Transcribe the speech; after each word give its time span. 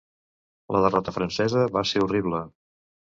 La 0.75 0.79
derrota 0.85 1.13
francesa 1.17 1.67
va 1.77 1.87
ser 1.91 2.03
horrible. 2.07 2.45